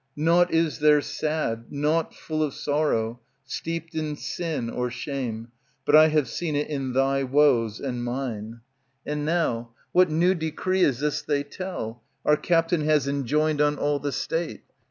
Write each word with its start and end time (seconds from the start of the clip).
Nought 0.15 0.51
is 0.51 0.79
there 0.79 0.99
sad, 0.99 1.65
*Nought 1.69 2.15
full 2.15 2.41
of 2.41 2.55
sorrow, 2.55 3.19
steeped 3.45 3.93
in 3.93 4.15
sin 4.15 4.67
or 4.67 4.89
shame. 4.89 5.49
But 5.85 5.95
I 5.95 6.07
have 6.07 6.27
seen 6.27 6.55
it 6.55 6.67
in 6.71 6.93
thy 6.93 7.21
woes 7.21 7.79
and 7.79 8.03
mine. 8.03 8.61
And 9.05 9.25
now, 9.25 9.73
what 9.91 10.09
new 10.09 10.33
decree 10.33 10.81
is 10.81 11.01
this 11.01 11.21
they 11.21 11.43
tell, 11.43 12.01
Our 12.25 12.35
captain 12.35 12.81
has 12.81 13.07
enjoined 13.07 13.61
on 13.61 13.77
all 13.77 13.99
the 13.99 14.11
State 14.11 14.63